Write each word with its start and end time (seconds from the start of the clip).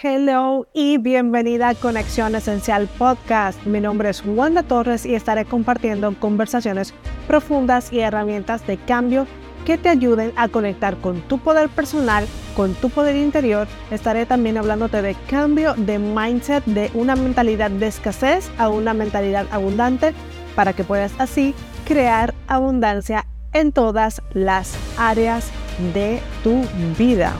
Hello 0.00 0.68
y 0.72 0.98
bienvenida 0.98 1.70
a 1.70 1.74
Conexión 1.74 2.36
Esencial 2.36 2.86
Podcast. 2.98 3.66
Mi 3.66 3.80
nombre 3.80 4.10
es 4.10 4.22
Wanda 4.24 4.62
Torres 4.62 5.04
y 5.04 5.16
estaré 5.16 5.44
compartiendo 5.44 6.14
conversaciones 6.20 6.94
profundas 7.26 7.92
y 7.92 7.98
herramientas 7.98 8.64
de 8.64 8.76
cambio 8.76 9.26
que 9.66 9.76
te 9.76 9.88
ayuden 9.88 10.32
a 10.36 10.46
conectar 10.46 10.98
con 10.98 11.20
tu 11.22 11.38
poder 11.38 11.68
personal, 11.68 12.28
con 12.54 12.74
tu 12.74 12.90
poder 12.90 13.16
interior. 13.16 13.66
Estaré 13.90 14.24
también 14.24 14.56
hablándote 14.56 15.02
de 15.02 15.16
cambio 15.28 15.74
de 15.74 15.98
mindset, 15.98 16.64
de 16.66 16.92
una 16.94 17.16
mentalidad 17.16 17.72
de 17.72 17.88
escasez 17.88 18.52
a 18.56 18.68
una 18.68 18.94
mentalidad 18.94 19.46
abundante 19.50 20.14
para 20.54 20.74
que 20.74 20.84
puedas 20.84 21.12
así 21.18 21.56
crear 21.84 22.34
abundancia 22.46 23.26
en 23.52 23.72
todas 23.72 24.22
las 24.32 24.76
áreas 24.96 25.50
de 25.92 26.20
tu 26.44 26.62
vida. 26.96 27.32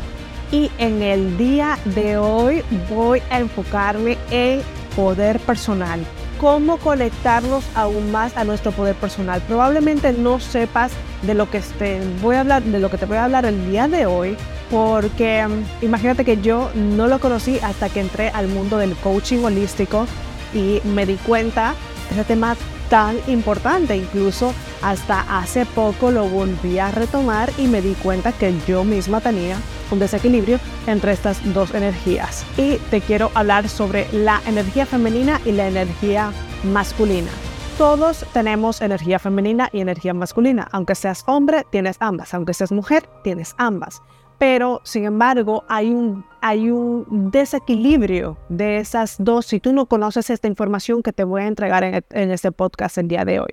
Y 0.50 0.70
en 0.78 1.02
el 1.02 1.36
día 1.36 1.78
de 1.84 2.16
hoy 2.16 2.62
voy 2.88 3.22
a 3.30 3.40
enfocarme 3.40 4.16
en 4.30 4.62
poder 4.96 5.38
personal. 5.40 6.00
Cómo 6.40 6.78
conectarnos 6.78 7.64
aún 7.74 8.10
más 8.12 8.36
a 8.36 8.44
nuestro 8.44 8.72
poder 8.72 8.94
personal. 8.94 9.42
Probablemente 9.46 10.12
no 10.12 10.40
sepas 10.40 10.92
de 11.22 11.34
lo 11.34 11.50
que 11.50 11.60
te 11.60 12.00
voy 12.22 12.36
a 12.36 12.40
hablar, 12.40 12.62
de 12.62 12.78
lo 12.78 12.90
que 12.90 12.96
te 12.96 13.06
voy 13.06 13.16
a 13.16 13.24
hablar 13.24 13.44
el 13.44 13.70
día 13.70 13.88
de 13.88 14.06
hoy, 14.06 14.36
porque 14.70 15.46
mm, 15.46 15.84
imagínate 15.84 16.24
que 16.24 16.40
yo 16.40 16.70
no 16.74 17.08
lo 17.08 17.18
conocí 17.18 17.58
hasta 17.58 17.88
que 17.88 18.00
entré 18.00 18.30
al 18.30 18.48
mundo 18.48 18.78
del 18.78 18.94
coaching 18.96 19.42
holístico 19.44 20.06
y 20.54 20.80
me 20.84 21.06
di 21.06 21.16
cuenta 21.16 21.74
ese 22.10 22.24
tema 22.24 22.56
tan 22.88 23.16
importante. 23.26 23.96
Incluso 23.96 24.54
hasta 24.82 25.38
hace 25.38 25.66
poco 25.66 26.10
lo 26.10 26.28
volví 26.28 26.78
a 26.78 26.90
retomar 26.90 27.50
y 27.58 27.66
me 27.66 27.82
di 27.82 27.94
cuenta 27.94 28.32
que 28.32 28.54
yo 28.66 28.84
misma 28.84 29.20
tenía 29.20 29.56
un 29.90 29.98
desequilibrio 29.98 30.58
entre 30.86 31.12
estas 31.12 31.40
dos 31.54 31.74
energías. 31.74 32.44
Y 32.56 32.76
te 32.90 33.00
quiero 33.00 33.30
hablar 33.34 33.68
sobre 33.68 34.06
la 34.12 34.40
energía 34.46 34.86
femenina 34.86 35.40
y 35.44 35.52
la 35.52 35.68
energía 35.68 36.32
masculina. 36.64 37.30
Todos 37.78 38.26
tenemos 38.32 38.80
energía 38.80 39.20
femenina 39.20 39.68
y 39.72 39.80
energía 39.80 40.12
masculina. 40.12 40.66
Aunque 40.72 40.96
seas 40.96 41.22
hombre, 41.26 41.64
tienes 41.70 41.96
ambas. 42.00 42.34
Aunque 42.34 42.52
seas 42.52 42.72
mujer, 42.72 43.08
tienes 43.22 43.54
ambas. 43.56 44.02
Pero, 44.38 44.80
sin 44.84 45.04
embargo, 45.04 45.64
hay 45.68 45.92
un, 45.92 46.24
hay 46.40 46.70
un 46.70 47.30
desequilibrio 47.32 48.38
de 48.48 48.78
esas 48.78 49.16
dos 49.18 49.46
si 49.46 49.58
tú 49.58 49.72
no 49.72 49.86
conoces 49.86 50.30
esta 50.30 50.46
información 50.46 51.02
que 51.02 51.12
te 51.12 51.24
voy 51.24 51.42
a 51.42 51.46
entregar 51.46 51.82
en, 51.82 52.04
en 52.10 52.30
este 52.30 52.52
podcast 52.52 52.98
el 52.98 53.08
día 53.08 53.24
de 53.24 53.40
hoy. 53.40 53.50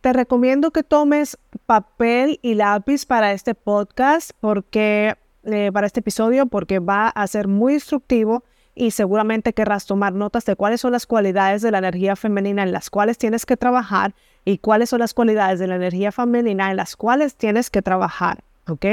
Te 0.00 0.12
recomiendo 0.12 0.70
que 0.70 0.82
tomes 0.82 1.38
papel 1.66 2.38
y 2.42 2.54
lápiz 2.54 3.06
para 3.06 3.32
este 3.32 3.54
podcast 3.54 4.32
porque 4.40 5.16
eh, 5.44 5.70
para 5.72 5.86
este 5.86 6.00
episodio 6.00 6.44
porque 6.44 6.80
va 6.80 7.08
a 7.08 7.26
ser 7.26 7.48
muy 7.48 7.74
instructivo 7.74 8.44
y 8.74 8.90
seguramente 8.90 9.54
querrás 9.54 9.86
tomar 9.86 10.12
notas 10.12 10.44
de 10.44 10.54
cuáles 10.54 10.82
son 10.82 10.92
las 10.92 11.06
cualidades 11.06 11.62
de 11.62 11.70
la 11.70 11.78
energía 11.78 12.14
femenina 12.14 12.62
en 12.62 12.72
las 12.72 12.90
cuales 12.90 13.16
tienes 13.16 13.46
que 13.46 13.56
trabajar 13.56 14.14
y 14.44 14.58
cuáles 14.58 14.90
son 14.90 14.98
las 14.98 15.14
cualidades 15.14 15.58
de 15.58 15.66
la 15.66 15.76
energía 15.76 16.12
femenina 16.12 16.70
en 16.70 16.76
las 16.76 16.94
cuales 16.94 17.36
tienes 17.36 17.70
que 17.70 17.80
trabajar, 17.80 18.44
¿ok? 18.68 18.86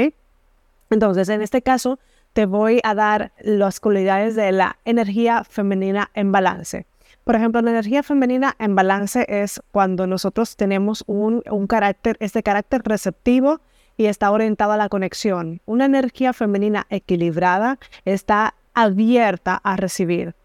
Entonces, 0.90 1.28
en 1.28 1.42
este 1.42 1.62
caso, 1.62 1.98
te 2.32 2.46
voy 2.46 2.80
a 2.84 2.94
dar 2.94 3.32
las 3.40 3.80
cualidades 3.80 4.34
de 4.36 4.52
la 4.52 4.78
energía 4.84 5.44
femenina 5.44 6.10
en 6.14 6.32
balance. 6.32 6.86
Por 7.24 7.36
ejemplo, 7.36 7.60
la 7.60 7.70
energía 7.70 8.02
femenina 8.02 8.54
en 8.58 8.74
balance 8.74 9.26
es 9.28 9.60
cuando 9.70 10.06
nosotros 10.06 10.56
tenemos 10.56 11.04
un, 11.06 11.42
carácter, 11.66 12.16
este 12.20 12.42
carácter 12.42 12.82
receptivo, 12.84 13.60
y 13.98 14.06
está 14.06 14.30
orientada 14.30 14.74
a 14.74 14.76
la 14.78 14.88
conexión. 14.88 15.60
Una 15.66 15.84
energía 15.86 16.32
femenina 16.32 16.86
equilibrada 16.88 17.78
está 18.04 18.54
abierta 18.72 19.60
a 19.62 19.76
recibir. 19.76 20.36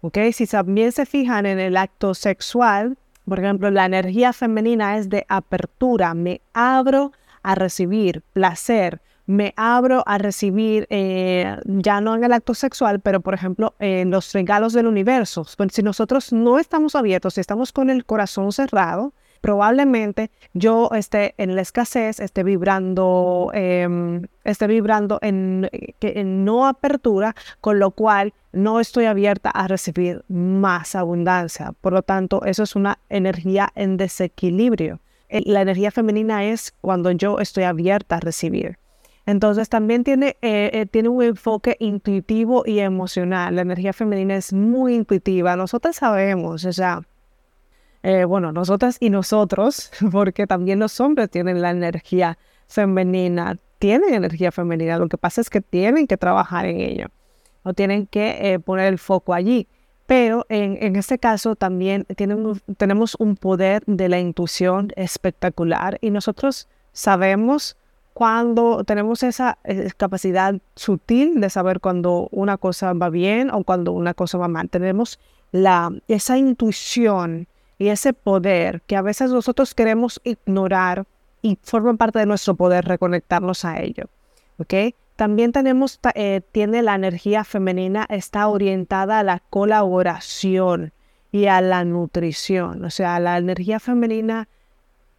¿Ok? 0.00 0.18
Si 0.32 0.46
también 0.46 0.90
se 0.90 1.04
fijan 1.04 1.44
en 1.44 1.60
el 1.60 1.76
acto 1.76 2.14
sexual, 2.14 2.96
por 3.28 3.38
ejemplo, 3.38 3.70
la 3.70 3.84
energía 3.84 4.32
femenina 4.32 4.96
es 4.98 5.08
de 5.08 5.24
apertura, 5.28 6.14
me 6.14 6.40
abro 6.52 7.12
a 7.42 7.54
recibir 7.54 8.22
placer, 8.32 9.00
me 9.26 9.54
abro 9.56 10.02
a 10.06 10.18
recibir, 10.18 10.86
eh, 10.90 11.56
ya 11.64 12.00
no 12.00 12.14
en 12.14 12.24
el 12.24 12.32
acto 12.32 12.54
sexual, 12.54 13.00
pero 13.00 13.20
por 13.20 13.34
ejemplo, 13.34 13.74
en 13.78 14.10
los 14.10 14.32
regalos 14.32 14.72
del 14.72 14.86
universo. 14.86 15.44
Si 15.70 15.82
nosotros 15.82 16.32
no 16.32 16.58
estamos 16.58 16.94
abiertos, 16.94 17.34
si 17.34 17.40
estamos 17.40 17.72
con 17.72 17.90
el 17.90 18.04
corazón 18.04 18.52
cerrado, 18.52 19.14
probablemente 19.40 20.30
yo 20.54 20.90
esté 20.94 21.34
en 21.36 21.54
la 21.54 21.62
escasez, 21.62 22.18
esté 22.18 22.42
vibrando, 22.42 23.50
em, 23.52 24.26
esté 24.42 24.66
vibrando 24.66 25.18
en, 25.20 25.68
en 26.00 26.44
no 26.44 26.66
apertura, 26.66 27.34
con 27.60 27.78
lo 27.78 27.90
cual 27.90 28.32
no 28.52 28.80
estoy 28.80 29.04
abierta 29.04 29.50
a 29.50 29.68
recibir 29.68 30.24
más 30.28 30.94
abundancia. 30.94 31.72
Por 31.80 31.92
lo 31.92 32.02
tanto, 32.02 32.42
eso 32.44 32.62
es 32.62 32.74
una 32.74 32.98
energía 33.10 33.70
en 33.74 33.96
desequilibrio. 33.96 35.00
Eh, 35.28 35.42
la 35.44 35.60
energía 35.60 35.90
femenina 35.90 36.44
es 36.44 36.72
cuando 36.80 37.10
yo 37.10 37.38
estoy 37.38 37.64
abierta 37.64 38.16
a 38.16 38.20
recibir. 38.20 38.78
Entonces 39.26 39.68
también 39.68 40.04
tiene, 40.04 40.36
eh, 40.42 40.70
eh, 40.72 40.86
tiene 40.86 41.08
un 41.08 41.22
enfoque 41.22 41.76
intuitivo 41.80 42.64
y 42.66 42.80
emocional. 42.80 43.56
La 43.56 43.62
energía 43.62 43.92
femenina 43.92 44.36
es 44.36 44.52
muy 44.52 44.94
intuitiva. 44.94 45.56
Nosotros 45.56 45.96
sabemos, 45.96 46.64
o 46.64 46.72
sea, 46.72 47.02
eh, 48.02 48.24
bueno, 48.24 48.52
nosotras 48.52 48.98
y 49.00 49.08
nosotros, 49.08 49.90
porque 50.12 50.46
también 50.46 50.78
los 50.78 51.00
hombres 51.00 51.30
tienen 51.30 51.62
la 51.62 51.70
energía 51.70 52.38
femenina, 52.68 53.58
tienen 53.78 54.12
energía 54.12 54.52
femenina, 54.52 54.98
lo 54.98 55.08
que 55.08 55.16
pasa 55.18 55.40
es 55.40 55.48
que 55.48 55.60
tienen 55.62 56.06
que 56.06 56.16
trabajar 56.16 56.66
en 56.66 56.80
ello, 56.80 57.06
o 57.62 57.72
tienen 57.72 58.06
que 58.06 58.60
poner 58.64 58.86
el 58.86 58.98
foco 58.98 59.32
allí. 59.32 59.68
Pero 60.06 60.44
en, 60.50 60.76
en 60.82 60.96
este 60.96 61.18
caso 61.18 61.56
también 61.56 62.06
tenemos 62.76 63.16
un 63.18 63.36
poder 63.36 63.82
de 63.86 64.10
la 64.10 64.18
intuición 64.18 64.92
espectacular 64.96 65.96
y 66.02 66.10
nosotros 66.10 66.68
sabemos 66.92 67.78
cuando 68.14 68.84
tenemos 68.84 69.22
esa 69.24 69.58
eh, 69.64 69.90
capacidad 69.96 70.54
sutil 70.76 71.40
de 71.40 71.50
saber 71.50 71.80
cuando 71.80 72.28
una 72.30 72.56
cosa 72.56 72.92
va 72.92 73.10
bien 73.10 73.50
o 73.50 73.64
cuando 73.64 73.92
una 73.92 74.14
cosa 74.14 74.38
va 74.38 74.48
mal. 74.48 74.70
Tenemos 74.70 75.18
la, 75.50 75.92
esa 76.06 76.38
intuición 76.38 77.48
y 77.76 77.88
ese 77.88 78.12
poder 78.12 78.82
que 78.82 78.96
a 78.96 79.02
veces 79.02 79.30
nosotros 79.30 79.74
queremos 79.74 80.20
ignorar 80.22 81.06
y 81.42 81.58
forma 81.62 81.94
parte 81.94 82.20
de 82.20 82.26
nuestro 82.26 82.54
poder 82.54 82.84
reconectarnos 82.84 83.64
a 83.64 83.80
ello. 83.82 84.04
¿ok? 84.58 84.94
También 85.16 85.52
tenemos, 85.52 85.98
eh, 86.14 86.40
tiene 86.52 86.82
la 86.82 86.94
energía 86.94 87.44
femenina, 87.44 88.06
está 88.08 88.46
orientada 88.46 89.18
a 89.18 89.24
la 89.24 89.42
colaboración 89.50 90.92
y 91.32 91.46
a 91.46 91.60
la 91.60 91.84
nutrición. 91.84 92.84
O 92.84 92.90
sea, 92.90 93.18
la 93.18 93.38
energía 93.38 93.80
femenina 93.80 94.48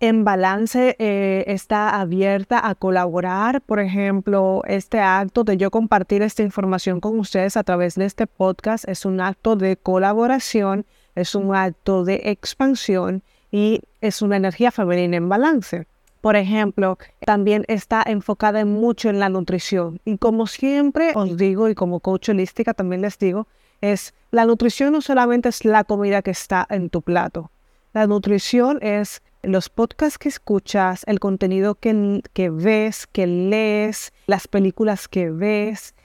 en 0.08 0.24
balance 0.24 0.96
eh, 1.00 1.44
está 1.48 2.00
abierta 2.00 2.68
a 2.68 2.76
colaborar. 2.76 3.62
Por 3.62 3.80
ejemplo, 3.80 4.62
este 4.68 5.00
acto 5.00 5.44
de 5.44 5.58
yo 5.58 5.72
compartir 5.72 6.22
esta 6.22 6.44
información 6.44 7.00
con 7.00 7.20
ustedes 7.20 7.58
a 7.58 7.64
través 7.64 7.96
de 7.96 8.06
este 8.06 8.28
podcast 8.28 8.88
es 8.88 9.06
un 9.06 9.22
acto 9.22 9.56
de 9.56 9.78
colaboración 9.78 10.86
es 11.16 11.34
un 11.34 11.56
acto 11.56 12.04
de 12.04 12.22
expansión 12.26 13.24
y 13.52 13.82
es 14.02 14.22
una 14.22 14.36
energía 14.36 14.72
femenina 14.72 15.18
en 15.18 15.30
balance. 15.30 15.88
Por 16.22 16.36
ejemplo, 16.36 16.98
también 17.26 17.64
está 17.68 18.04
enfocada 18.06 18.66
mucho 18.66 19.10
en 19.10 19.20
la 19.20 19.30
nutrición. 19.30 20.02
Y 20.06 20.18
como 20.18 20.48
siempre 20.48 21.12
os 21.16 21.38
digo, 21.38 21.70
y 21.70 21.76
como 21.76 22.00
coach 22.00 22.30
holística 22.30 22.74
también 22.74 23.02
les 23.02 23.18
digo, 23.18 23.48
es 23.82 24.14
la 24.32 24.46
nutrición 24.46 24.92
no 24.92 25.02
solamente 25.02 25.50
es 25.50 25.64
la 25.66 25.84
comida 25.84 26.22
que 26.22 26.32
está 26.32 26.66
en 26.70 26.90
tu 26.90 27.02
plato. 27.02 27.52
La 27.94 28.08
nutrición 28.08 28.80
es 28.82 29.22
los 29.48 29.70
podcasts 29.70 30.18
que 30.18 30.30
escuchas, 30.30 31.04
el 31.08 31.20
contenido 31.20 31.76
que, 31.76 32.22
que 32.34 32.50
ves, 32.50 33.08
que 33.08 33.28
lees, 33.28 34.14
las 34.28 34.48
películas 34.48 35.08
que 35.08 35.30
ves, 35.30 35.96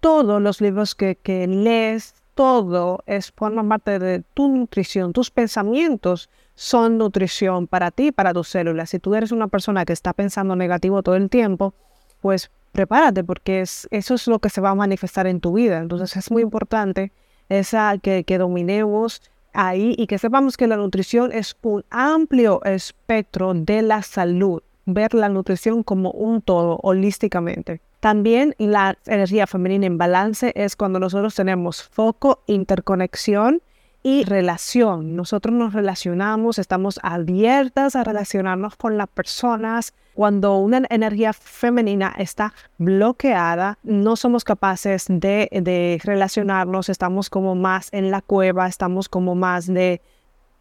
todos 0.00 0.40
los 0.40 0.60
libros 0.60 0.94
que, 0.94 1.16
que 1.16 1.46
lees, 1.46 2.14
todo 2.34 3.02
es 3.06 3.32
forma 3.32 3.66
parte 3.68 3.98
de 3.98 4.22
tu 4.34 4.48
nutrición. 4.48 5.12
Tus 5.12 5.30
pensamientos 5.30 6.30
son 6.54 6.98
nutrición 6.98 7.66
para 7.66 7.90
ti, 7.90 8.12
para 8.12 8.32
tus 8.32 8.48
células. 8.48 8.90
Si 8.90 8.98
tú 8.98 9.14
eres 9.14 9.32
una 9.32 9.48
persona 9.48 9.84
que 9.84 9.92
está 9.92 10.12
pensando 10.12 10.54
negativo 10.54 11.02
todo 11.02 11.16
el 11.16 11.30
tiempo, 11.30 11.74
pues 12.20 12.50
prepárate 12.72 13.24
porque 13.24 13.60
es, 13.60 13.88
eso 13.90 14.14
es 14.14 14.26
lo 14.28 14.38
que 14.38 14.50
se 14.50 14.60
va 14.60 14.70
a 14.70 14.74
manifestar 14.74 15.26
en 15.26 15.40
tu 15.40 15.52
vida. 15.52 15.78
Entonces 15.78 16.16
es 16.16 16.30
muy 16.30 16.42
importante 16.42 17.12
esa, 17.48 17.98
que, 17.98 18.24
que 18.24 18.38
dominemos 18.38 19.22
ahí 19.58 19.94
y 19.98 20.06
que 20.06 20.18
sepamos 20.18 20.56
que 20.56 20.68
la 20.68 20.76
nutrición 20.76 21.32
es 21.32 21.56
un 21.62 21.84
amplio 21.90 22.62
espectro 22.64 23.52
de 23.54 23.82
la 23.82 24.02
salud. 24.02 24.62
Ver 24.86 25.12
la 25.14 25.28
nutrición 25.28 25.82
como 25.82 26.12
un 26.12 26.40
todo, 26.40 26.78
holísticamente. 26.82 27.80
También 28.00 28.54
la 28.58 28.96
energía 29.06 29.48
femenina 29.48 29.86
en 29.86 29.98
balance 29.98 30.52
es 30.54 30.76
cuando 30.76 31.00
nosotros 31.00 31.34
tenemos 31.34 31.82
foco, 31.82 32.42
interconexión 32.46 33.60
y 34.02 34.24
relación. 34.24 35.16
Nosotros 35.16 35.54
nos 35.54 35.72
relacionamos, 35.72 36.58
estamos 36.58 37.00
abiertas 37.02 37.96
a 37.96 38.04
relacionarnos 38.04 38.76
con 38.76 38.96
las 38.96 39.08
personas. 39.08 39.94
Cuando 40.14 40.56
una 40.56 40.82
energía 40.90 41.32
femenina 41.32 42.14
está 42.18 42.54
bloqueada, 42.78 43.78
no 43.82 44.16
somos 44.16 44.44
capaces 44.44 45.06
de, 45.08 45.48
de 45.50 46.00
relacionarnos, 46.02 46.88
estamos 46.88 47.30
como 47.30 47.54
más 47.54 47.88
en 47.92 48.10
la 48.10 48.22
cueva, 48.22 48.66
estamos 48.66 49.08
como 49.08 49.34
más 49.34 49.66
de, 49.66 50.00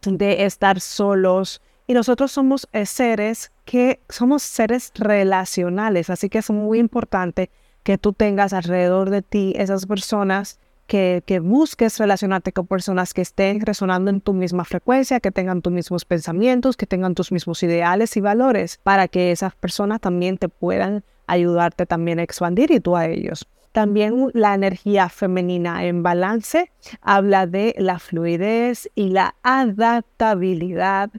de 0.04 0.45
estar 0.45 0.80
solos. 0.80 1.62
Y 1.88 1.94
nosotros 1.94 2.31
somos 2.31 2.68
eh, 2.74 2.86
seres 2.86 3.51
que 3.66 4.01
somos 4.10 4.44
seres 4.44 4.92
relacionales, 4.95 6.10
así 6.10 6.30
que 6.30 6.39
es 6.39 6.50
muy 6.50 6.80
importante 6.80 7.50
que 7.84 7.98
tú 7.98 8.12
tengas 8.12 8.51
alrededor 8.51 9.10
de 9.10 9.22
ti 9.22 9.54
esas 9.56 9.86
personas 9.86 10.60
que, 10.88 11.39
busques 11.44 12.00
relacionarte 12.00 12.54
con 12.54 12.66
personas 12.66 13.13
que 13.13 13.22
estén 13.22 13.62
resonando 13.62 14.10
en 14.10 14.22
tu 14.22 14.34
misma 14.34 14.63
frecuencia, 14.63 15.19
que 15.19 15.31
tengan 15.31 15.62
tus 15.62 15.74
mismos 15.74 16.06
pensamientos, 16.06 16.78
que 16.78 16.88
tengan 16.88 17.13
tus 17.13 17.31
mismos 17.31 17.62
ideales 17.62 18.16
y 18.18 18.22
valores, 18.22 18.80
para 18.81 19.07
que 19.07 19.31
esas 19.31 19.54
personas 19.56 20.00
también 20.01 20.38
te 20.38 20.50
puedan 20.50 21.04
ayudarte 21.28 21.86
también 21.86 22.19
a 22.19 22.24
expandir 22.24 22.72
y 22.72 22.80
tú 22.80 22.95
a 22.95 23.07
ellos. 23.07 23.48
También 23.74 24.31
la 24.34 24.56
energía 24.56 25.10
femenina 25.10 25.86
en 25.86 26.01
balance 26.01 26.72
habla 27.01 27.45
de 27.45 27.75
la 27.78 28.00
fluidez 28.00 28.89
y 28.95 29.10
la 29.10 29.36
adaptabilidad 29.44 31.12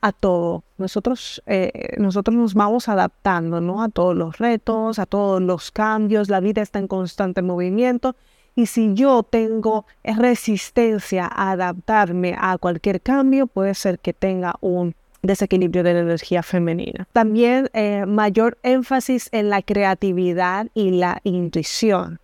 a 0.00 0.12
todo. 0.12 0.64
Nosotros, 0.78 1.42
eh, 1.44 1.96
nosotros 1.98 2.34
nos 2.34 2.54
vamos 2.54 2.88
adaptando 2.88 3.60
¿no? 3.60 3.82
a 3.82 3.90
todos 3.90 4.16
los 4.16 4.38
retos, 4.38 4.98
a 4.98 5.04
todos 5.04 5.42
los 5.42 5.70
cambios. 5.72 6.30
La 6.30 6.40
vida 6.40 6.62
está 6.62 6.78
en 6.78 6.88
constante 6.88 7.42
movimiento 7.42 8.16
y 8.54 8.66
si 8.66 8.94
yo 8.94 9.22
tengo 9.22 9.86
resistencia 10.04 11.26
a 11.26 11.52
adaptarme 11.52 12.36
a 12.38 12.58
cualquier 12.58 13.00
cambio, 13.00 13.46
puede 13.46 13.74
ser 13.74 13.98
que 13.98 14.12
tenga 14.12 14.54
un 14.60 14.94
desequilibrio 15.22 15.82
de 15.82 15.94
la 15.94 16.00
energía 16.00 16.42
femenina. 16.42 17.06
También 17.12 17.68
eh, 17.72 18.06
mayor 18.06 18.58
énfasis 18.62 19.28
en 19.32 19.50
la 19.50 19.62
creatividad 19.62 20.68
y 20.74 20.92
la 20.92 21.20
intuición. 21.24 22.20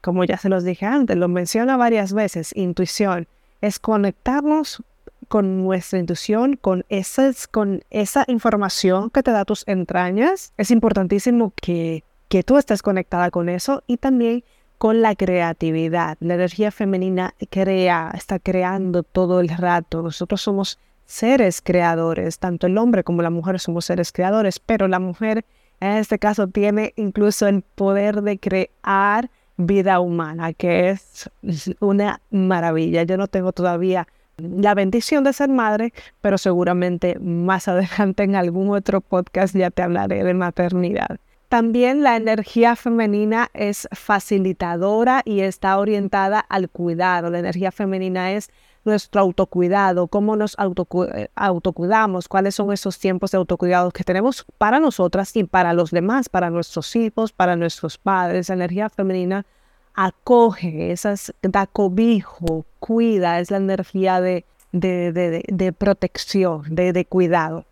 Como 0.00 0.24
ya 0.24 0.36
se 0.36 0.48
los 0.48 0.64
dije 0.64 0.86
antes, 0.86 1.16
lo 1.16 1.28
menciona 1.28 1.76
varias 1.76 2.12
veces, 2.12 2.52
intuición 2.56 3.28
es 3.62 3.78
conectarnos 3.78 4.82
con 5.28 5.62
nuestra 5.62 5.98
intuición, 5.98 6.56
con, 6.56 6.84
esas, 6.90 7.46
con 7.46 7.82
esa 7.90 8.24
información 8.26 9.08
que 9.08 9.22
te 9.22 9.30
da 9.30 9.46
tus 9.46 9.66
entrañas. 9.66 10.52
Es 10.58 10.70
importantísimo 10.70 11.54
que, 11.56 12.04
que 12.28 12.42
tú 12.42 12.58
estés 12.58 12.82
conectada 12.82 13.30
con 13.30 13.48
eso 13.48 13.82
y 13.86 13.96
también 13.96 14.44
con 14.82 15.00
la 15.00 15.14
creatividad. 15.14 16.16
La 16.18 16.34
energía 16.34 16.72
femenina 16.72 17.36
crea, 17.50 18.10
está 18.16 18.40
creando 18.40 19.04
todo 19.04 19.38
el 19.38 19.48
rato. 19.48 20.02
Nosotros 20.02 20.42
somos 20.42 20.80
seres 21.06 21.62
creadores, 21.62 22.40
tanto 22.40 22.66
el 22.66 22.76
hombre 22.76 23.04
como 23.04 23.22
la 23.22 23.30
mujer 23.30 23.60
somos 23.60 23.84
seres 23.84 24.10
creadores, 24.10 24.58
pero 24.58 24.88
la 24.88 24.98
mujer 24.98 25.44
en 25.78 25.98
este 25.98 26.18
caso 26.18 26.48
tiene 26.48 26.94
incluso 26.96 27.46
el 27.46 27.62
poder 27.62 28.22
de 28.22 28.40
crear 28.40 29.30
vida 29.56 30.00
humana, 30.00 30.52
que 30.52 30.90
es 30.90 31.30
una 31.78 32.20
maravilla. 32.32 33.04
Yo 33.04 33.16
no 33.16 33.28
tengo 33.28 33.52
todavía 33.52 34.08
la 34.36 34.74
bendición 34.74 35.22
de 35.22 35.32
ser 35.32 35.48
madre, 35.48 35.92
pero 36.20 36.38
seguramente 36.38 37.20
más 37.20 37.68
adelante 37.68 38.24
en 38.24 38.34
algún 38.34 38.74
otro 38.74 39.00
podcast 39.00 39.54
ya 39.54 39.70
te 39.70 39.82
hablaré 39.82 40.24
de 40.24 40.34
maternidad. 40.34 41.20
También 41.52 42.02
la 42.02 42.16
energía 42.16 42.76
femenina 42.76 43.50
es 43.52 43.86
facilitadora 43.92 45.20
y 45.22 45.40
está 45.40 45.78
orientada 45.78 46.40
al 46.40 46.70
cuidado. 46.70 47.28
La 47.28 47.40
energía 47.40 47.70
femenina 47.70 48.32
es 48.32 48.48
nuestro 48.86 49.20
autocuidado, 49.20 50.06
cómo 50.06 50.34
nos 50.34 50.56
eh, 50.58 51.28
autocuidamos, 51.34 52.28
cuáles 52.28 52.54
son 52.54 52.72
esos 52.72 52.98
tiempos 52.98 53.32
de 53.32 53.36
autocuidado 53.36 53.90
que 53.90 54.02
tenemos 54.02 54.46
para 54.56 54.80
nosotras 54.80 55.36
y 55.36 55.44
para 55.44 55.74
los 55.74 55.90
demás, 55.90 56.30
para 56.30 56.48
nuestros 56.48 56.96
hijos, 56.96 57.32
para 57.32 57.54
nuestros 57.54 57.98
padres. 57.98 58.48
La 58.48 58.54
energía 58.54 58.88
femenina 58.88 59.44
acoge, 59.92 60.90
esas, 60.90 61.34
da 61.42 61.66
cobijo, 61.66 62.64
cuida, 62.80 63.40
es 63.40 63.50
la 63.50 63.58
energía 63.58 64.22
de, 64.22 64.46
de, 64.72 65.74
protección, 65.76 66.74
de, 66.74 67.04
cuidado. 67.04 67.66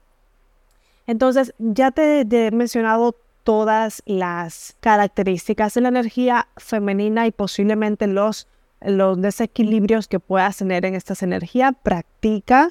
Entonces, 1.06 1.54
ya 1.58 1.92
te 1.92 2.20
he 2.20 2.50
mencionado 2.50 3.16
todas 3.50 4.00
las 4.06 4.76
características 4.78 5.74
de 5.74 5.80
la 5.80 5.88
energía 5.88 6.46
femenina 6.56 7.26
y 7.26 7.32
posiblemente 7.32 8.06
los, 8.06 8.46
los 8.80 9.20
desequilibrios 9.20 10.06
que 10.06 10.20
puedas 10.20 10.58
tener 10.58 10.84
en 10.84 10.94
estas 10.94 11.24
energías. 11.24 11.72
Practica, 11.82 12.68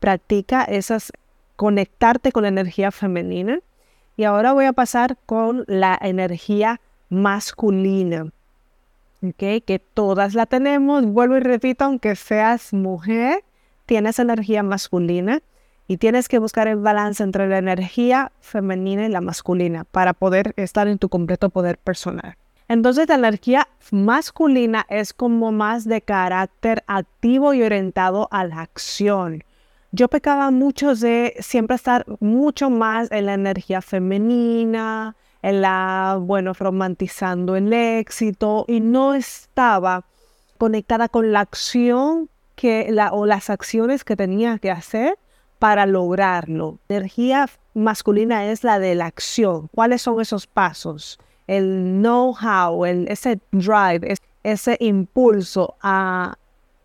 practica 0.00 0.64
esas, 0.64 1.14
conectarte 1.56 2.30
con 2.30 2.42
la 2.42 2.50
energía 2.50 2.90
femenina. 2.90 3.60
Y 4.18 4.24
ahora 4.24 4.52
voy 4.52 4.66
a 4.66 4.74
pasar 4.74 5.16
con 5.24 5.64
la 5.66 5.98
energía 6.02 6.82
masculina. 7.08 8.26
Okay, 9.26 9.62
que 9.62 9.78
todas 9.78 10.34
la 10.34 10.44
tenemos, 10.44 11.06
vuelvo 11.06 11.38
y 11.38 11.40
repito, 11.40 11.86
aunque 11.86 12.16
seas 12.16 12.74
mujer, 12.74 13.44
tienes 13.86 14.18
energía 14.18 14.62
masculina 14.62 15.40
y 15.88 15.96
tienes 15.96 16.28
que 16.28 16.38
buscar 16.38 16.68
el 16.68 16.76
balance 16.76 17.22
entre 17.22 17.48
la 17.48 17.58
energía 17.58 18.32
femenina 18.40 19.06
y 19.06 19.08
la 19.08 19.20
masculina 19.20 19.84
para 19.84 20.12
poder 20.12 20.54
estar 20.56 20.88
en 20.88 20.98
tu 20.98 21.08
completo 21.08 21.50
poder 21.50 21.78
personal. 21.78 22.36
Entonces 22.68 23.08
la 23.08 23.16
energía 23.16 23.68
masculina 23.90 24.86
es 24.88 25.12
como 25.12 25.52
más 25.52 25.84
de 25.84 26.00
carácter 26.00 26.84
activo 26.86 27.52
y 27.52 27.62
orientado 27.62 28.28
a 28.30 28.44
la 28.44 28.60
acción. 28.60 29.44
Yo 29.90 30.08
pecaba 30.08 30.50
mucho 30.50 30.94
de 30.94 31.34
siempre 31.40 31.76
estar 31.76 32.06
mucho 32.20 32.70
más 32.70 33.10
en 33.10 33.26
la 33.26 33.34
energía 33.34 33.82
femenina, 33.82 35.16
en 35.42 35.60
la, 35.60 36.18
bueno, 36.18 36.54
romantizando 36.54 37.56
el 37.56 37.72
éxito 37.72 38.64
y 38.68 38.80
no 38.80 39.12
estaba 39.12 40.06
conectada 40.56 41.08
con 41.08 41.32
la 41.32 41.40
acción 41.40 42.30
que 42.54 42.96
o 43.10 43.26
las 43.26 43.50
acciones 43.50 44.04
que 44.04 44.16
tenía 44.16 44.58
que 44.58 44.70
hacer 44.70 45.18
para 45.62 45.86
lograrlo. 45.86 46.80
La 46.88 46.96
energía 46.96 47.48
masculina 47.72 48.46
es 48.46 48.64
la 48.64 48.80
de 48.80 48.96
la 48.96 49.06
acción. 49.06 49.68
¿Cuáles 49.72 50.02
son 50.02 50.20
esos 50.20 50.48
pasos? 50.48 51.20
El 51.46 52.00
know-how, 52.00 52.84
ese 52.84 53.38
drive, 53.52 54.16
ese 54.42 54.76
impulso 54.80 55.76
a 55.80 56.36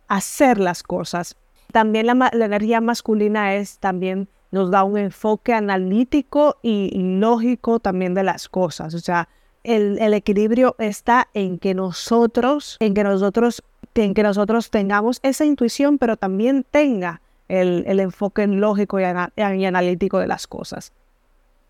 hacer 0.07 0.59
las 0.59 0.83
cosas. 0.83 1.35
También 1.71 2.05
la, 2.05 2.29
energía 2.31 2.79
masculina 2.79 3.55
es 3.55 3.79
también 3.79 4.29
nos 4.51 4.69
da 4.69 4.83
un 4.83 4.99
enfoque 4.99 5.55
analítico 5.55 6.57
y 6.61 6.91
lógico 7.19 7.79
también 7.79 8.13
de 8.13 8.21
las 8.21 8.47
cosas. 8.47 8.93
O 8.93 8.99
sea, 8.99 9.27
el, 9.63 9.97
el, 9.97 10.13
equilibrio 10.13 10.75
está 10.77 11.29
en 11.33 11.57
que 11.57 11.73
nosotros, 11.73 12.77
en 12.79 12.93
que 12.93 13.03
nosotros, 13.03 13.63
en 13.95 14.13
que 14.13 14.21
nosotros 14.21 14.69
tengamos 14.69 15.19
esa 15.23 15.45
intuición, 15.45 15.97
pero 15.97 16.15
también 16.15 16.63
tenga 16.69 17.21
el, 17.47 17.99
enfoque 17.99 18.45
lógico 18.47 18.99
y, 18.99 19.03
analítico 19.03 20.19
de 20.19 20.27
las 20.27 20.47
cosas. 20.47 20.93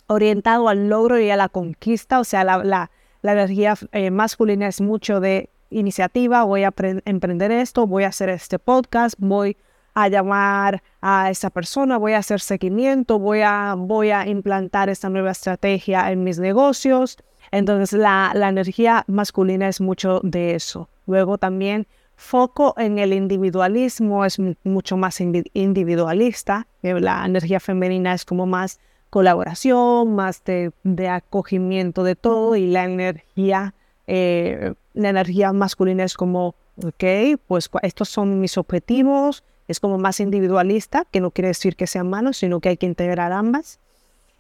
Orientado 0.08 0.70
al 0.70 0.90
logro 0.90 1.20
y 1.20 1.30
a 1.30 1.36
la 1.36 1.50
conquista, 1.50 2.20
o 2.20 2.24
sea, 2.24 2.44
la, 2.44 2.92
energía 3.24 3.76
eh, 3.92 4.10
masculina 4.10 4.68
es 4.68 4.80
mucho 4.80 5.20
de 5.20 5.50
iniciativa, 5.70 6.44
voy 6.44 6.64
a 6.64 6.74
emprender 7.06 7.52
esto, 7.52 7.86
voy 7.88 8.06
a 8.06 8.08
hacer 8.08 8.30
este 8.30 8.58
podcast, 8.58 9.16
voy 9.20 9.58
a 9.94 10.08
llamar 10.08 10.84
a 11.02 11.30
esa 11.30 11.50
persona, 11.50 11.98
voy 11.98 12.14
a 12.14 12.20
hacer 12.20 12.40
seguimiento, 12.40 13.20
voy 13.20 13.42
a, 13.42 13.74
voy 13.76 14.12
a 14.12 14.28
implantar 14.28 14.90
esta 14.90 15.10
nueva 15.10 15.32
estrategia 15.32 16.12
en 16.12 16.24
mis 16.24 16.40
negocios. 16.40 17.18
Entonces 17.52 18.00
la, 18.00 18.32
la 18.36 18.50
energía 18.50 19.04
masculina 19.08 19.68
es 19.68 19.82
mucho 19.82 20.22
de 20.24 20.56
eso. 20.56 20.88
Luego 21.08 21.38
también 21.38 21.88
foco 22.18 22.74
en 22.78 22.98
el 22.98 23.14
individualismo 23.14 24.26
es 24.26 24.40
mucho 24.64 24.98
más 24.98 25.22
individualista, 25.22 26.68
la 26.82 27.26
energía 27.26 27.60
femenina 27.60 28.14
es 28.14 28.26
como 28.26 28.48
más 28.48 28.80
colaboración, 29.12 30.16
más 30.16 30.44
de, 30.44 30.74
acogimiento 31.08 32.04
de 32.04 32.16
todo 32.16 32.56
y 32.56 32.68
la 32.68 32.86
energía, 32.86 33.76
eh, 34.08 34.74
la 34.94 35.10
energía 35.10 35.54
masculina 35.54 36.04
es 36.04 36.16
como, 36.16 36.56
ok, 36.84 37.40
pues 37.46 37.70
estos 37.84 38.10
son 38.10 38.40
mis 38.40 38.58
objetivos, 38.58 39.44
es 39.68 39.80
como 39.80 40.00
más 40.00 40.20
individualista, 40.20 41.06
que 41.12 41.22
no 41.22 41.30
quiere 41.30 41.50
decir 41.50 41.76
que 41.76 41.86
sean 41.86 42.10
malos, 42.10 42.38
sino 42.38 42.60
que 42.60 42.70
hay 42.70 42.78
que 42.78 42.88
integrar 42.88 43.32
ambas. 43.32 43.80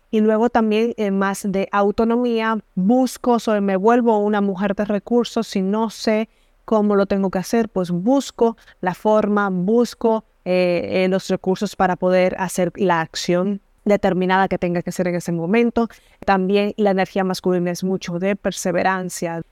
Y 0.09 0.21
luego 0.21 0.49
también 0.49 0.93
eh, 0.97 1.11
más 1.11 1.43
de 1.43 1.69
autonomía, 1.71 2.57
busco, 2.73 3.37
o 3.45 3.61
me 3.61 3.75
vuelvo 3.75 4.17
una 4.19 4.41
mujer 4.41 4.73
de 4.73 4.85
recursos 4.85 5.47
si 5.47 5.61
no 5.61 5.89
sé 5.89 6.27
¿Cómo 6.67 6.97
lo 6.97 7.05
tengo 7.05 7.31
que 7.31 7.39
hacer? 7.39 7.69
Pues 7.69 7.91
busco 7.91 8.57
la 8.81 8.93
forma, 8.93 9.49
busco 9.49 10.25
eh, 10.43 11.05
eh, 11.05 11.07
los 11.07 11.29
recursos 11.29 11.77
para 11.77 11.95
poder 11.95 12.35
hacer 12.39 12.73
la 12.75 12.99
acción 12.99 13.61
determinada 13.85 14.49
que 14.49 14.57
tenga 14.57 14.81
que 14.81 14.89
hacer 14.89 15.07
en 15.07 15.15
ese 15.15 15.31
momento. 15.31 15.87
También 16.25 16.73
la 16.75 16.91
energía 16.91 17.23
masculina 17.23 17.71
es 17.71 17.85
mucho 17.85 18.19
de 18.19 18.35
perseverancia. 18.35 19.43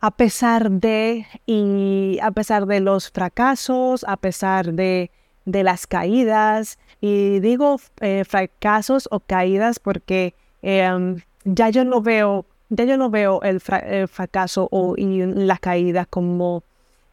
a 0.00 0.10
pesar 0.10 0.72
de, 0.72 1.26
y 1.46 2.18
a 2.20 2.32
pesar 2.32 2.66
de 2.66 2.80
los 2.80 3.08
fracasos, 3.12 4.04
a 4.08 4.16
pesar 4.16 4.72
de, 4.72 5.12
de 5.44 5.62
las 5.62 5.86
caídas, 5.86 6.76
y 7.00 7.38
digo 7.38 7.76
eh, 8.00 8.24
fracasos 8.24 9.08
o 9.12 9.20
caídas 9.20 9.78
porque 9.78 10.34
em, 10.62 11.22
ya 11.44 11.70
yo 11.70 11.84
no 11.84 12.02
veo, 12.02 12.46
ya 12.68 12.84
yo 12.84 12.96
no 12.96 13.10
veo 13.10 13.40
el, 13.42 13.60
fracaso 13.60 14.68
o 14.70 14.94
la 14.96 15.58
caída 15.58 16.04
como, 16.04 16.62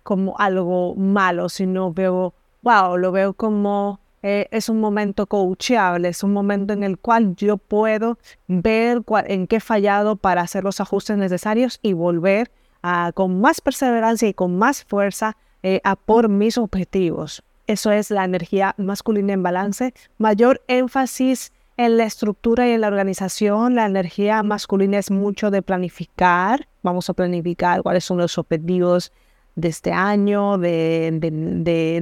como 0.03 0.37
algo 0.37 0.95
malo, 0.95 1.49
sino 1.49 1.93
veo, 1.93 2.33
wow, 2.61 2.97
lo 2.97 3.11
veo 3.11 3.33
como 3.33 3.99
eh, 4.21 4.47
es 4.51 4.69
un 4.69 4.79
momento 4.79 5.27
coachable, 5.27 6.09
es 6.09 6.23
un 6.23 6.33
momento 6.33 6.73
en 6.73 6.83
el 6.83 6.97
cual 6.97 7.35
yo 7.35 7.57
puedo 7.57 8.17
ver 8.47 9.03
en 9.27 9.45
qué 9.45 9.57
he 9.57 9.59
fallado 9.59 10.15
para 10.15 10.41
hacer 10.41 10.63
los 10.63 10.81
ajustes 10.81 11.17
necesarios 11.17 11.79
y 11.81 11.93
volver 11.93 12.51
con 13.13 13.41
más 13.41 13.61
perseverancia 13.61 14.27
y 14.27 14.33
con 14.33 14.57
más 14.57 14.83
fuerza 14.83 15.37
eh, 15.63 15.81
a 15.83 15.95
por 15.95 16.29
mis 16.29 16.57
objetivos. 16.57 17.43
Eso 17.67 17.91
es 17.91 18.11
la 18.11 18.23
energía 18.23 18.75
masculina 18.77 19.33
en 19.33 19.41
balance. 19.41 19.93
Mayor 20.19 20.61
énfasis 20.67 21.51
en 21.77 21.97
la 21.97 22.05
estructura 22.05 22.67
y 22.67 22.71
en 22.71 22.81
la 22.81 22.87
organización. 22.87 23.75
La 23.75 23.85
energía 23.85 24.43
masculina 24.43 24.97
es 24.97 25.11
mucho 25.11 25.51
de 25.51 25.61
planificar. 25.61 26.67
Vamos 26.83 27.09
a 27.09 27.13
planificar 27.13 27.81
cuáles 27.81 28.05
son 28.05 28.17
los 28.17 28.37
objetivos 28.37 29.11
de 29.55 29.69
este 29.69 29.91
año, 29.91 30.57
de, 30.57 31.17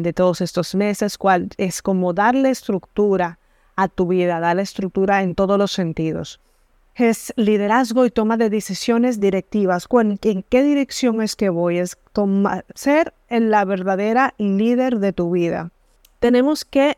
de 0.02 0.14
todos 0.14 0.42
estos 0.42 0.74
meses, 0.74 1.18
cuál 1.18 1.50
es 1.58 1.82
como 1.82 2.14
darle 2.14 2.50
estructura 2.50 3.38
a 3.76 3.88
tu 3.88 4.08
vida, 4.08 4.40
darle 4.40 4.64
estructura 4.64 5.22
en 5.22 5.36
todos 5.36 5.58
los 5.58 5.72
sentidos 5.72 6.40
es 6.96 7.34
liderazgo 7.38 8.06
y 8.06 8.12
toma 8.12 8.38
de 8.38 8.50
decisiones 8.50 9.20
directivas. 9.20 9.88
¿En 9.92 10.44
qué 10.44 10.64
dirección 10.64 11.22
es 11.22 11.36
que 11.36 11.50
voy? 11.50 11.80
Es 11.80 11.98
ser 12.76 13.14
la 13.30 13.66
verdadera 13.66 14.36
líder 14.38 15.00
de 15.00 15.14
tu 15.14 15.32
vida. 15.32 15.72
Tenemos 16.20 16.66
que, 16.66 16.98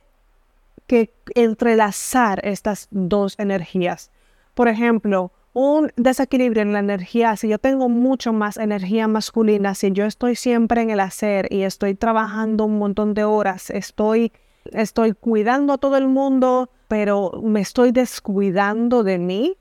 que 0.87 1.13
entrelazar 1.35 2.39
estas 2.43 2.87
dos 2.91 3.35
energías. 3.39 4.11
Por 4.53 4.67
ejemplo, 4.67 5.31
un 5.53 5.91
desequilibrio 5.95 6.63
en 6.63 6.73
la 6.73 6.79
energía, 6.79 7.35
si 7.37 7.47
yo 7.47 7.57
tengo 7.59 7.87
mucho 7.87 8.33
más 8.33 8.57
energía 8.57 9.07
masculina, 9.07 9.73
si 9.73 9.91
yo 9.91 10.05
estoy 10.05 10.35
siempre 10.35 10.81
en 10.81 10.89
el 10.89 10.99
hacer 10.99 11.47
y 11.49 11.61
estoy 11.61 11.95
trabajando 11.95 12.65
un 12.65 12.77
montón 12.77 13.13
de 13.13 13.23
horas, 13.23 13.69
estoy, 13.69 14.33
estoy 14.65 15.13
cuidando 15.13 15.73
a 15.73 15.77
todo 15.77 15.95
el 15.95 16.07
mundo, 16.07 16.69
pero 16.89 17.31
me 17.41 17.61
estoy 17.61 17.93
descuidando 17.93 19.03
de 19.03 19.17
mí, 19.17 19.57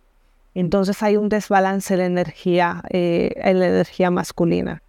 entonces 0.54 1.00
hay 1.02 1.16
un 1.16 1.28
desbalance 1.28 1.94
en 1.94 2.00
la 2.00 2.06
energía, 2.06 2.82
eh, 2.90 3.32
en 3.36 3.60
la 3.60 3.68
energía 3.68 4.10
masculina. 4.10 4.82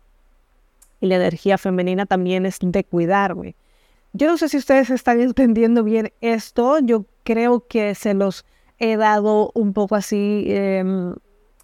Y 1.02 1.08
la 1.08 1.18
energía 1.18 1.60
femenina 1.60 2.08
también 2.08 2.48
es 2.48 2.58
de 2.62 2.84
cuidarme. 2.84 3.56
Yo 4.18 4.28
no 4.28 4.38
sé 4.38 4.48
si 4.48 4.56
ustedes 4.56 4.90
están 4.92 5.20
entendiendo 5.20 5.84
bien 5.84 6.14
esto. 6.22 6.80
Yo 6.80 7.06
creo 7.26 7.68
que 7.68 7.96
se 7.96 8.14
los 8.14 8.46
he 8.80 8.96
dado 8.96 9.52
un 9.54 9.74
poco 9.74 9.96
así 9.96 10.46
em, 10.48 11.16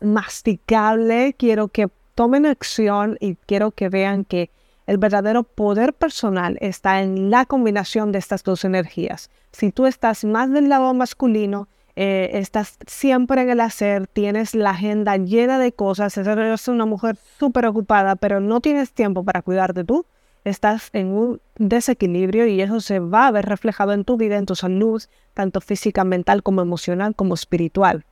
masticable. 0.02 1.34
Quiero 1.40 1.70
que 1.70 1.88
tomen 2.14 2.46
acción 2.46 3.16
y 3.22 3.36
quiero 3.36 3.72
que 3.72 3.88
vean 3.88 4.26
que 4.26 4.52
el 4.86 4.98
verdadero 4.98 5.44
poder 5.44 5.94
personal 5.94 6.58
está 6.60 7.02
en 7.02 7.30
la 7.30 7.46
combinación 7.46 8.12
de 8.12 8.20
estas 8.20 8.44
dos 8.44 8.66
energías. 8.66 9.30
Si 9.54 9.72
tú 9.72 9.86
estás 9.86 10.26
más 10.26 10.52
del 10.52 10.68
lado 10.68 10.94
masculino, 10.94 11.70
eh, 11.96 12.32
estás 12.34 12.78
siempre 12.86 13.44
en 13.44 13.50
el 13.50 13.62
hacer, 13.62 14.08
tienes 14.08 14.56
la 14.56 14.72
agenda 14.72 15.16
llena 15.16 15.58
de 15.58 15.72
cosas, 15.72 16.18
eres 16.18 16.68
una 16.68 16.86
mujer 16.86 17.16
súper 17.40 17.66
ocupada, 17.66 18.18
pero 18.18 18.42
no 18.42 18.60
tienes 18.60 18.92
tiempo 18.92 19.24
para 19.24 19.42
cuidarte 19.42 19.86
tú, 19.86 20.06
estás 20.44 20.90
en 20.94 21.08
un 21.08 21.42
desequilibrio 21.58 22.48
y 22.48 22.62
eso 22.62 22.82
se 22.82 23.00
va 23.00 23.28
a 23.28 23.32
ver 23.32 23.46
reflejado 23.46 23.94
en 23.94 24.04
tu 24.04 24.18
vida, 24.18 24.38
en 24.38 24.46
tu 24.46 24.56
salud, 24.56 25.02
tanto 25.34 25.62
física, 25.62 26.04
mental 26.04 26.44
como 26.44 26.62
emocional, 26.62 27.16
como 27.16 27.34
espiritual. 27.34 28.06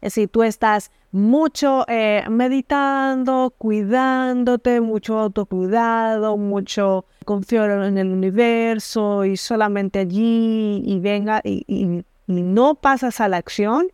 Es 0.00 0.14
decir, 0.14 0.28
tú 0.28 0.42
estás 0.42 0.90
mucho 1.10 1.84
eh, 1.88 2.24
meditando, 2.28 3.54
cuidándote, 3.56 4.80
mucho 4.80 5.18
autocuidado, 5.18 6.36
mucho 6.36 7.06
confío 7.24 7.64
en 7.64 7.98
el 7.98 8.08
universo 8.08 9.24
y 9.24 9.36
solamente 9.36 10.00
allí 10.00 10.82
y 10.84 11.00
venga 11.00 11.40
y 11.44 12.04
no 12.26 12.74
pasas 12.74 13.20
a 13.20 13.28
la 13.28 13.38
acción, 13.38 13.88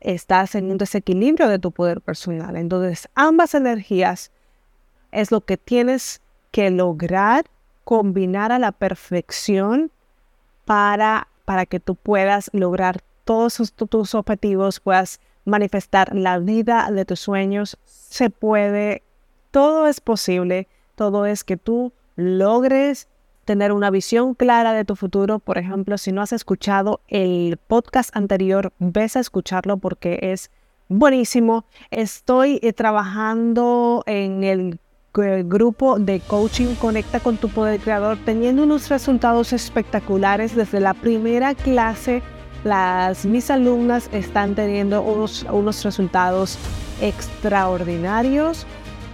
estás 0.00 0.54
en 0.54 0.70
un 0.70 0.78
desequilibrio 0.78 1.48
de 1.48 1.58
tu 1.58 1.72
poder 1.72 2.00
personal. 2.00 2.56
Entonces, 2.56 3.08
ambas 3.14 3.54
energías 3.54 4.32
es 5.12 5.30
lo 5.30 5.42
que 5.42 5.56
tienes 5.56 6.20
que 6.52 6.70
lograr 6.70 7.44
combinar 7.84 8.52
a 8.52 8.58
la 8.58 8.72
perfección 8.72 9.90
para, 10.64 11.28
para 11.44 11.66
que 11.66 11.80
tú 11.80 11.96
puedas 11.96 12.50
lograr 12.52 13.02
todos 13.24 13.72
tus 13.74 14.14
objetivos, 14.14 14.80
puedas 14.80 15.20
manifestar 15.44 16.14
la 16.14 16.38
vida 16.38 16.88
de 16.90 17.04
tus 17.04 17.20
sueños. 17.20 17.78
Se 17.84 18.30
puede, 18.30 19.02
todo 19.50 19.86
es 19.86 20.00
posible, 20.00 20.68
todo 20.94 21.26
es 21.26 21.44
que 21.44 21.56
tú 21.56 21.92
logres 22.16 23.08
tener 23.44 23.72
una 23.72 23.90
visión 23.90 24.34
clara 24.34 24.72
de 24.72 24.84
tu 24.84 24.96
futuro. 24.96 25.38
Por 25.38 25.58
ejemplo, 25.58 25.98
si 25.98 26.12
no 26.12 26.22
has 26.22 26.32
escuchado 26.32 27.00
el 27.08 27.56
podcast 27.56 28.14
anterior, 28.16 28.72
ves 28.78 29.16
a 29.16 29.20
escucharlo 29.20 29.78
porque 29.78 30.18
es 30.22 30.50
buenísimo. 30.88 31.64
Estoy 31.90 32.60
eh, 32.62 32.72
trabajando 32.72 34.04
en 34.06 34.44
el 34.44 34.78
grupo 35.12 35.98
de 35.98 36.20
coaching 36.20 36.74
Conecta 36.76 37.20
con 37.20 37.36
tu 37.36 37.48
poder 37.48 37.80
creador, 37.80 38.18
teniendo 38.24 38.62
unos 38.62 38.88
resultados 38.88 39.52
espectaculares 39.52 40.56
desde 40.56 40.80
la 40.80 40.94
primera 40.94 41.54
clase. 41.54 42.22
Las 42.64 43.26
mis 43.26 43.50
alumnas 43.50 44.08
están 44.12 44.54
teniendo 44.54 45.02
unos, 45.02 45.44
unos 45.50 45.84
resultados 45.84 46.56
extraordinarios. 47.00 48.66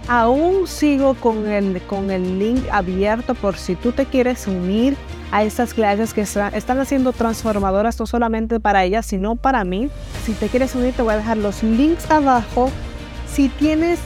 Aún 0.07 0.67
sigo 0.67 1.15
con 1.15 1.47
el, 1.47 1.81
con 1.83 2.09
el 2.11 2.39
link 2.39 2.63
abierto 2.71 3.35
por 3.35 3.57
si 3.57 3.75
tú 3.75 3.91
te 3.91 4.05
quieres 4.05 4.47
unir 4.47 4.95
a 5.31 5.43
estas 5.43 5.73
clases 5.73 6.13
que 6.13 6.21
están 6.21 6.79
haciendo 6.79 7.11
transformadoras 7.11 7.99
no 7.99 8.07
solamente 8.07 8.59
para 8.59 8.83
ellas, 8.83 9.05
sino 9.05 9.35
para 9.35 9.63
mí. 9.63 9.89
Si 10.25 10.33
te 10.33 10.47
quieres 10.47 10.73
unir, 10.75 10.93
te 10.93 11.01
voy 11.01 11.13
a 11.13 11.17
dejar 11.17 11.37
los 11.37 11.61
links 11.61 12.09
abajo. 12.09 12.71
Si 13.31 13.49
tienes 13.49 13.99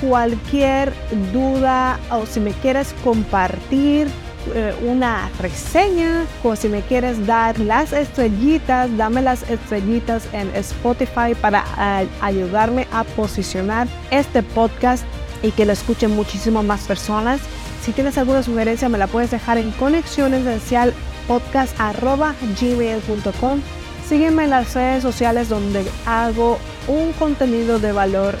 cualquier 0.00 0.92
duda 1.32 1.98
o 2.10 2.26
si 2.26 2.40
me 2.40 2.52
quieres 2.52 2.94
compartir 3.04 4.08
eh, 4.54 4.74
una 4.86 5.28
reseña 5.38 6.24
o 6.42 6.56
si 6.56 6.70
me 6.70 6.80
quieres 6.80 7.26
dar 7.26 7.58
las 7.58 7.92
estrellitas, 7.92 8.96
dame 8.96 9.20
las 9.20 9.42
estrellitas 9.50 10.26
en 10.32 10.48
Spotify 10.56 11.34
para 11.38 11.62
eh, 11.78 12.08
ayudarme 12.22 12.86
a 12.90 13.04
posicionar 13.04 13.86
este 14.10 14.42
podcast 14.42 15.04
y 15.42 15.50
que 15.50 15.66
lo 15.66 15.72
escuchen 15.72 16.16
muchísimo 16.16 16.62
más 16.62 16.86
personas. 16.86 17.40
Si 17.82 17.92
tienes 17.92 18.16
alguna 18.16 18.42
sugerencia 18.42 18.88
me 18.88 18.96
la 18.98 19.06
puedes 19.06 19.30
dejar 19.30 19.58
en 19.58 19.70
conexión 19.72 20.32
esencial 20.32 20.94
podcast.gmail.com. 21.28 23.60
Sígueme 24.08 24.44
en 24.44 24.50
las 24.50 24.74
redes 24.74 25.02
sociales 25.02 25.48
donde 25.48 25.84
hago 26.06 26.58
un 26.88 27.12
contenido 27.12 27.78
de 27.78 27.92
valor 27.92 28.36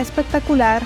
espectacular 0.00 0.82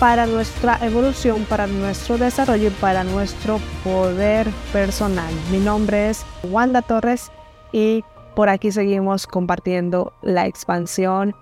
para 0.00 0.26
nuestra 0.26 0.78
evolución, 0.82 1.44
para 1.44 1.66
nuestro 1.66 2.18
desarrollo 2.18 2.68
y 2.68 2.72
para 2.72 3.04
nuestro 3.04 3.60
poder 3.84 4.48
personal. 4.72 5.32
Mi 5.50 5.58
nombre 5.58 6.10
es 6.10 6.24
Wanda 6.42 6.82
Torres 6.82 7.30
y 7.72 8.04
por 8.34 8.48
aquí 8.48 8.72
seguimos 8.72 9.26
compartiendo 9.26 10.12
la 10.22 10.46
expansión 10.46 11.34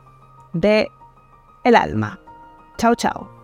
de 0.52 0.88
el 1.64 1.76
alma. 1.76 2.20
Chao, 2.76 2.94
chao. 2.94 3.41